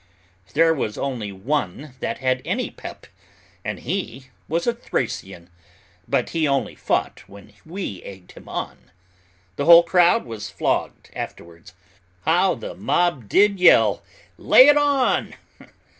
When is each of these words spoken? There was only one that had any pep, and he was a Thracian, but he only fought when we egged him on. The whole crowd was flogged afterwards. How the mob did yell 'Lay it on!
There 0.53 0.73
was 0.73 0.97
only 0.97 1.31
one 1.31 1.93
that 1.99 2.17
had 2.17 2.41
any 2.43 2.71
pep, 2.71 3.05
and 3.63 3.77
he 3.81 4.29
was 4.47 4.65
a 4.65 4.73
Thracian, 4.73 5.51
but 6.07 6.31
he 6.31 6.47
only 6.47 6.73
fought 6.73 7.19
when 7.29 7.53
we 7.67 8.01
egged 8.01 8.31
him 8.31 8.49
on. 8.49 8.89
The 9.57 9.65
whole 9.65 9.83
crowd 9.83 10.25
was 10.25 10.49
flogged 10.49 11.11
afterwards. 11.15 11.75
How 12.25 12.55
the 12.55 12.73
mob 12.73 13.29
did 13.29 13.59
yell 13.59 14.01
'Lay 14.39 14.69
it 14.69 14.75
on! 14.77 15.35